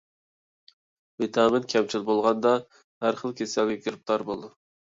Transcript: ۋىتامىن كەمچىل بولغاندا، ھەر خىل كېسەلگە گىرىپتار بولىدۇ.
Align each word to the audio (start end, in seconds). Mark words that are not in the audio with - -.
ۋىتامىن 1.23 1.67
كەمچىل 1.75 2.07
بولغاندا، 2.09 2.57
ھەر 3.07 3.23
خىل 3.23 3.39
كېسەلگە 3.43 3.81
گىرىپتار 3.85 4.29
بولىدۇ. 4.33 4.55